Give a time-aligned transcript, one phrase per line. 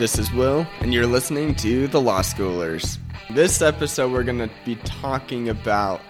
[0.00, 2.96] This is Will, and you're listening to The Law Schoolers.
[3.34, 6.00] This episode, we're going to be talking about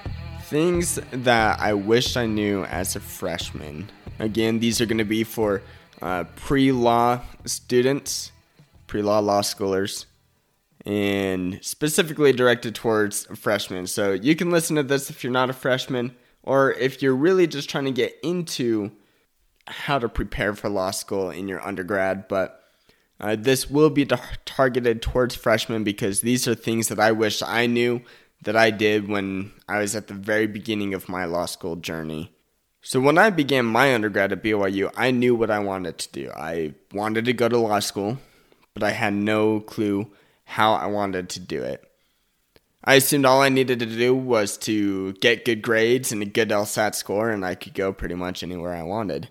[0.42, 3.90] things that I wish I knew as a freshman.
[4.20, 5.60] Again, these are going to be for
[6.00, 8.30] uh, pre law students,
[8.86, 10.04] pre law law schoolers,
[10.86, 13.88] and specifically directed towards freshmen.
[13.88, 16.14] So you can listen to this if you're not a freshman,
[16.44, 18.92] or if you're really just trying to get into
[19.66, 22.28] how to prepare for law school in your undergrad.
[22.28, 22.59] But
[23.20, 27.42] uh, this will be tar- targeted towards freshmen because these are things that I wish
[27.42, 28.02] I knew
[28.42, 32.32] that I did when I was at the very beginning of my law school journey.
[32.82, 36.30] So, when I began my undergrad at BYU, I knew what I wanted to do.
[36.34, 38.16] I wanted to go to law school,
[38.72, 40.10] but I had no clue
[40.44, 41.84] how I wanted to do it.
[42.82, 46.48] I assumed all I needed to do was to get good grades and a good
[46.48, 49.28] LSAT score, and I could go pretty much anywhere I wanted.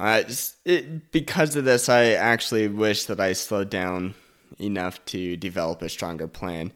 [0.00, 0.22] Uh,
[0.64, 4.14] it, because of this, I actually wish that I slowed down
[4.58, 6.72] enough to develop a stronger plan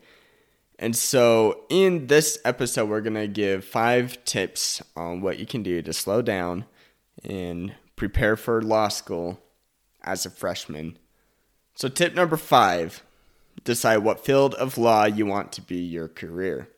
[0.79, 5.63] and so, in this episode, we're going to give five tips on what you can
[5.63, 6.65] do to slow down
[7.25, 9.39] and prepare for law school
[10.03, 10.99] as a freshman.
[11.77, 13.05] So, tip number five
[13.63, 16.69] decide what field of law you want to be your career.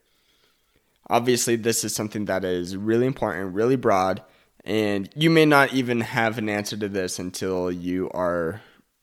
[1.09, 4.23] Obviously, this is something that is really important, really broad,
[4.67, 8.61] and you may not even have an answer to this until you are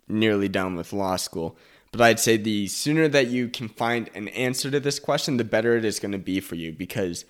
[0.09, 1.57] nearly done with law school.
[1.93, 5.43] But I'd say the sooner that you can find an answer to this question, the
[5.45, 7.23] better it is going to be for you because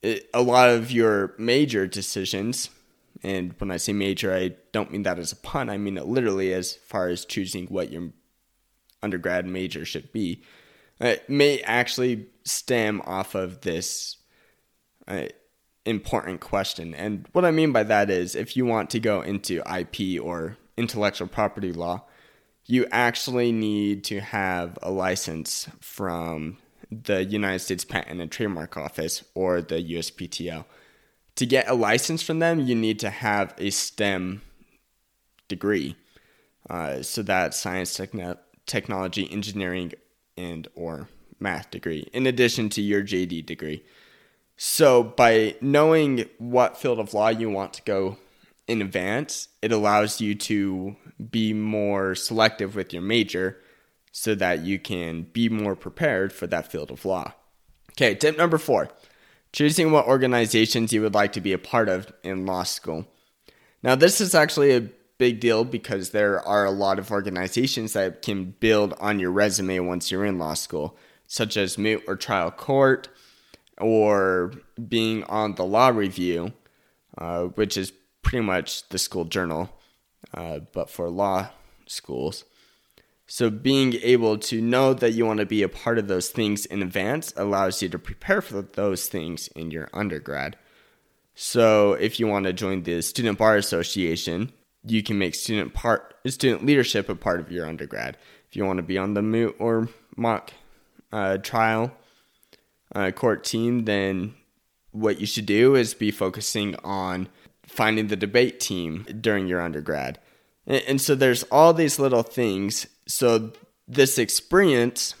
[0.00, 2.70] it, a lot of your major decisions,
[3.22, 6.06] and when I say major, I don't mean that as a pun, I mean it
[6.06, 8.10] literally as far as choosing what your
[9.02, 10.42] undergrad major should be,
[11.00, 14.16] it may actually stem off of this
[15.06, 15.26] uh,
[15.84, 16.94] important question.
[16.94, 20.56] And what I mean by that is if you want to go into IP or
[20.76, 22.04] intellectual property law,
[22.66, 26.58] you actually need to have a license from
[26.90, 30.64] the United States Patent and Trademark Office or the USPTO.
[31.36, 34.42] To get a license from them, you need to have a STEM
[35.48, 35.96] degree.
[36.68, 39.92] Uh, so that's science, techn- technology, engineering,
[40.36, 41.08] and or
[41.40, 43.82] math degree, in addition to your JD degree.
[44.56, 48.18] So by knowing what field of law you want to go
[48.68, 50.96] in advance, it allows you to
[51.30, 53.58] be more selective with your major
[54.12, 57.32] so that you can be more prepared for that field of law.
[57.92, 58.90] Okay, tip number four
[59.52, 63.06] choosing what organizations you would like to be a part of in law school.
[63.82, 64.88] Now, this is actually a
[65.18, 69.78] big deal because there are a lot of organizations that can build on your resume
[69.80, 70.96] once you're in law school,
[71.26, 73.08] such as moot or trial court,
[73.82, 74.52] or
[74.88, 76.52] being on the law review,
[77.18, 79.70] uh, which is pretty much the school journal,
[80.32, 81.48] uh, but for law
[81.86, 82.44] schools.
[83.26, 86.66] So, being able to know that you want to be a part of those things
[86.66, 90.56] in advance allows you to prepare for those things in your undergrad.
[91.34, 94.52] So, if you want to join the Student Bar Association,
[94.84, 98.16] you can make student part student leadership a part of your undergrad.
[98.48, 100.52] If you want to be on the moot or mock
[101.12, 101.92] uh, trial
[102.94, 104.34] uh, court team, then
[104.90, 107.28] what you should do is be focusing on
[107.66, 110.18] finding the debate team during your undergrad.
[110.66, 112.86] And, and so there's all these little things.
[113.06, 113.52] So
[113.88, 115.14] this experience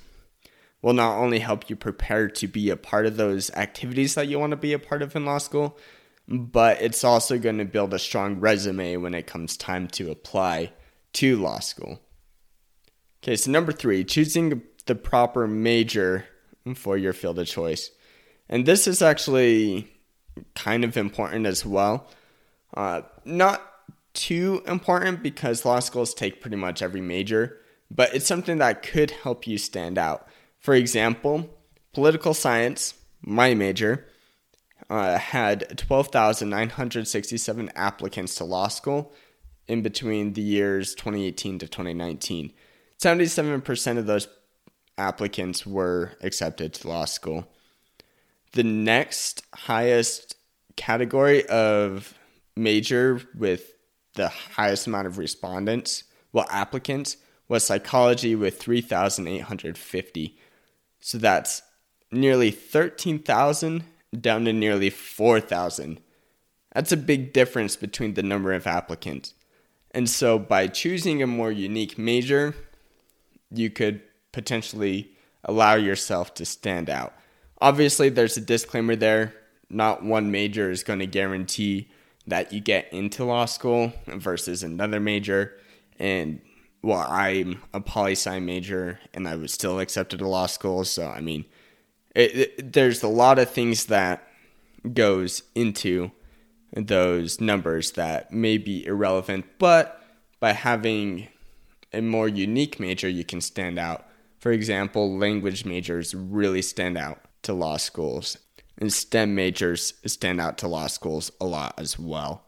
[0.82, 4.38] will not only help you prepare to be a part of those activities that you
[4.38, 5.78] want to be a part of in law school,
[6.28, 10.72] but it's also going to build a strong resume when it comes time to apply
[11.12, 12.00] to law school.
[13.22, 16.26] Okay, so number three, choosing the proper major
[16.74, 17.90] for your field of choice.
[18.48, 19.88] And this is actually
[20.54, 22.08] kind of important as well.
[22.74, 23.62] Uh, not
[24.14, 27.58] too important because law schools take pretty much every major,
[27.90, 30.26] but it's something that could help you stand out.
[30.58, 31.50] For example,
[31.92, 34.06] political science, my major,
[34.90, 39.12] uh, had 12,967 applicants to law school
[39.66, 42.52] in between the years 2018 to 2019.
[42.98, 44.28] 77% of those
[44.98, 47.48] applicants were accepted to law school.
[48.52, 50.36] The next highest
[50.76, 52.14] category of
[52.56, 53.74] major with
[54.14, 57.16] the highest amount of respondents, well, applicants,
[57.48, 60.38] was psychology with 3,850.
[61.00, 61.62] So that's
[62.10, 63.84] nearly 13,000
[64.20, 66.00] down to nearly 4,000.
[66.74, 69.34] That's a big difference between the number of applicants.
[69.90, 72.54] And so by choosing a more unique major,
[73.50, 74.00] you could
[74.32, 75.12] potentially
[75.44, 77.14] allow yourself to stand out.
[77.60, 79.34] Obviously, there's a disclaimer there.
[79.70, 81.90] Not one major is going to guarantee
[82.26, 85.58] that you get into law school versus another major.
[85.98, 86.40] And
[86.82, 90.84] well, I'm a poli sci major and I was still accepted to law school.
[90.84, 91.44] So, I mean,
[92.14, 94.28] it, it, there's a lot of things that
[94.92, 96.10] goes into
[96.74, 100.02] those numbers that may be irrelevant, but
[100.40, 101.28] by having
[101.92, 104.06] a more unique major, you can stand out.
[104.42, 108.36] For example, language majors really stand out to law schools,
[108.76, 112.44] and STEM majors stand out to law schools a lot as well.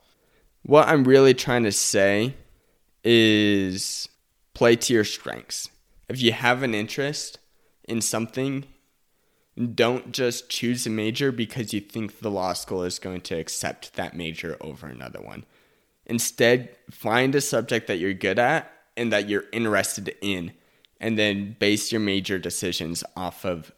[0.65, 2.35] What I'm really trying to say
[3.05, 4.09] is
[4.55, 5.71] play to your strengths.
[6.09, 7.39] If you have an interest
[7.85, 8.65] in something,
[9.77, 13.95] don't just choose a major because you think the law school is going to accept
[13.95, 15.45] that major over another one.
[16.07, 20.55] Instead, find a subject that you're good at and that you're interested in,
[21.01, 23.73] and then base your major decisions off of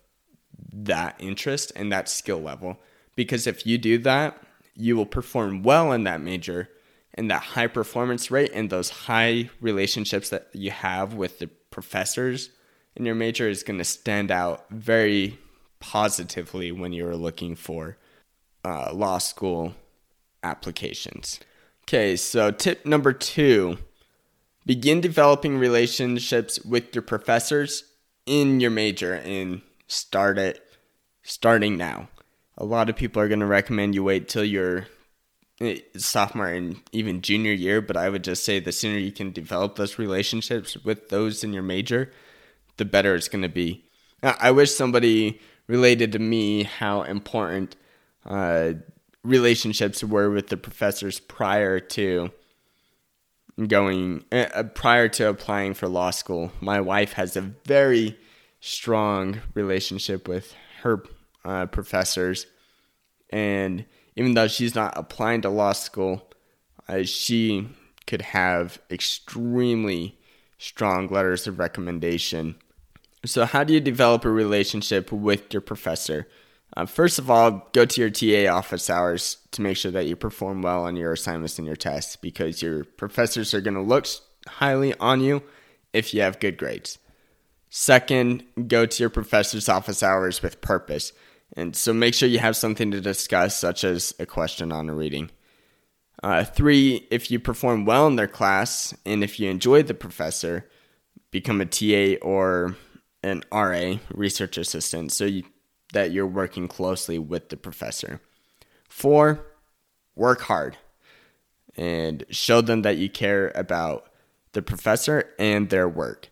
[0.73, 2.79] that interest and that skill level.
[3.15, 4.43] Because if you do that,
[4.75, 6.69] you will perform well in that major
[7.15, 12.51] and that high performance rate and those high relationships that you have with the professors
[12.95, 15.39] in your major is going to stand out very
[15.81, 17.97] positively when you're looking for
[18.65, 19.75] uh, law school
[20.43, 21.41] applications.
[21.85, 23.79] Okay, so tip number two
[24.67, 27.85] begin developing relationships with your professors
[28.27, 30.61] in your major and start it
[31.23, 32.09] starting now.
[32.59, 34.89] A lot of people are going to recommend you wait till you're
[35.61, 39.31] eh, sophomore and even junior year, but I would just say the sooner you can
[39.31, 42.11] develop those relationships with those in your major,
[42.77, 43.85] the better it's going to be.
[44.23, 47.77] I wish somebody related to me how important
[48.25, 48.73] uh,
[49.23, 52.33] relationships were with the professors prior to
[53.67, 56.53] going uh, prior to applying for law school.
[56.61, 58.19] My wife has a very
[58.61, 61.03] strong relationship with her
[61.45, 62.47] uh, professors,
[63.31, 66.31] and even though she's not applying to law school,
[66.89, 67.69] uh, she
[68.07, 70.19] could have extremely
[70.59, 72.57] strong letters of recommendation
[73.27, 76.29] so, how do you develop a relationship with your professor?
[76.75, 80.17] Uh, first of all, go to your TA office hours to make sure that you
[80.17, 84.07] perform well on your assignments and your tests because your professors are going to look
[84.47, 85.43] highly on you
[85.93, 86.99] if you have good grades.
[87.71, 91.13] Second, go to your professor's office hours with purpose.
[91.57, 94.95] And so make sure you have something to discuss, such as a question on a
[94.95, 95.31] reading.
[96.23, 100.69] Uh, three, if you perform well in their class and if you enjoy the professor,
[101.31, 102.77] become a TA or
[103.23, 105.45] an RA, research assistant, so you,
[105.93, 108.21] that you're working closely with the professor.
[108.89, 109.47] Four,
[110.15, 110.77] work hard
[111.77, 114.09] and show them that you care about
[114.53, 116.31] the professor and their work.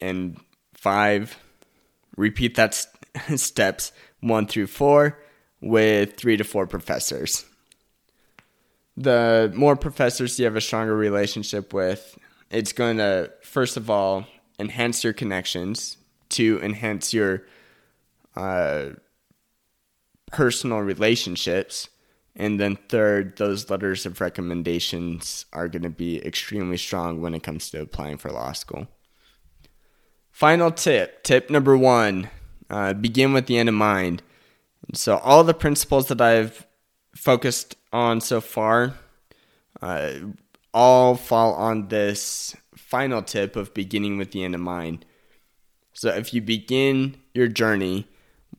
[0.00, 0.40] And
[0.74, 1.38] five,
[2.16, 2.94] repeat that st-
[3.40, 5.18] steps one through four
[5.60, 7.44] with three to four professors.
[8.96, 12.18] The more professors you have a stronger relationship with,
[12.50, 14.26] it's going to, first of all,
[14.58, 15.98] enhance your connections,
[16.30, 17.42] to enhance your
[18.38, 18.90] uh,
[20.30, 21.88] personal relationships.
[22.36, 27.42] And then, third, those letters of recommendations are going to be extremely strong when it
[27.42, 28.86] comes to applying for law school.
[30.30, 32.30] Final tip tip number one
[32.70, 34.22] uh, begin with the end in mind.
[34.94, 36.64] So, all the principles that I've
[37.16, 38.94] focused on so far
[39.82, 40.12] uh,
[40.72, 45.04] all fall on this final tip of beginning with the end in mind.
[45.92, 48.06] So if you begin your journey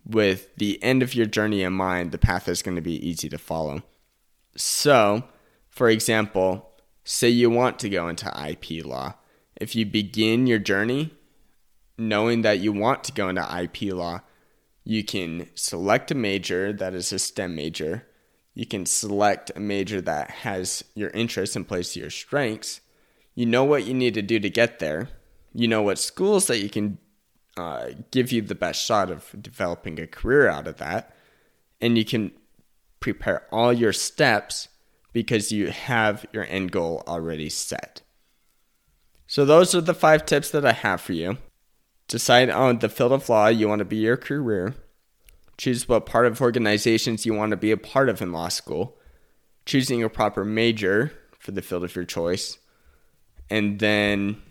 [0.10, 3.30] with the end of your journey in mind, the path is going to be easy
[3.30, 3.84] to follow.
[4.56, 5.24] So,
[5.68, 6.72] for example,
[7.04, 9.16] say you want to go into IP law.
[9.56, 11.14] If you begin your journey
[11.98, 14.22] knowing that you want to go into IP law,
[14.84, 18.08] you can select a major that is a STEM major.
[18.54, 22.82] You can select a major that has your interests and plays to your strengths
[23.40, 25.08] you know what you need to do to get there.
[25.54, 26.98] You know what schools that you can
[27.60, 31.16] uh, give you the best shot of developing a career out of that.
[31.82, 32.32] And you can
[33.00, 34.68] prepare all your steps
[35.14, 38.02] because you have your end goal already set.
[39.28, 41.38] So, those are the five tips that I have for you.
[42.08, 44.74] Decide on the field of law you want to be your career.
[45.58, 48.98] Choose what part of organizations you want to be a part of in law school.
[49.66, 52.58] Choosing a proper major for the field of your choice
[53.50, 54.42] and then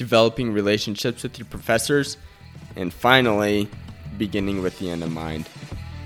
[0.00, 2.16] developing relationships with your professors,
[2.74, 3.68] and finally,
[4.16, 5.46] beginning with the end in mind.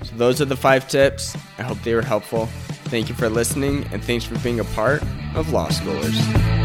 [0.03, 1.33] So, those are the five tips.
[1.57, 2.47] I hope they were helpful.
[2.91, 5.01] Thank you for listening, and thanks for being a part
[5.33, 6.64] of Law Schoolers.